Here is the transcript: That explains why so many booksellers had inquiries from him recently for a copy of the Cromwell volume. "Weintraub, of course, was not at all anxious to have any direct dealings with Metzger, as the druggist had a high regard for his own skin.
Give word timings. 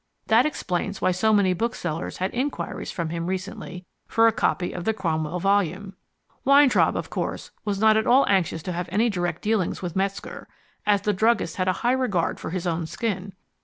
That 0.25 0.47
explains 0.47 0.99
why 0.99 1.11
so 1.11 1.31
many 1.31 1.53
booksellers 1.53 2.17
had 2.17 2.33
inquiries 2.33 2.89
from 2.89 3.09
him 3.09 3.27
recently 3.27 3.85
for 4.07 4.25
a 4.25 4.31
copy 4.31 4.73
of 4.73 4.83
the 4.83 4.95
Cromwell 4.95 5.39
volume. 5.39 5.95
"Weintraub, 6.43 6.95
of 6.97 7.11
course, 7.11 7.51
was 7.65 7.79
not 7.79 7.95
at 7.95 8.07
all 8.07 8.25
anxious 8.27 8.63
to 8.63 8.71
have 8.73 8.89
any 8.91 9.11
direct 9.11 9.43
dealings 9.43 9.83
with 9.83 9.95
Metzger, 9.95 10.47
as 10.87 11.03
the 11.03 11.13
druggist 11.13 11.57
had 11.57 11.67
a 11.67 11.73
high 11.85 11.91
regard 11.91 12.39
for 12.39 12.49
his 12.49 12.65
own 12.65 12.87
skin. 12.87 13.33